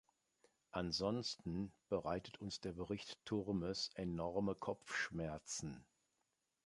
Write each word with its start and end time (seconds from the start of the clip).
Ansonsten 0.71 1.71
bereitet 1.87 2.41
uns 2.41 2.59
der 2.59 2.71
Bericht 2.73 3.23
Turmes 3.23 3.91
enorme 3.93 4.55
Kopfschmerzen. 4.55 5.85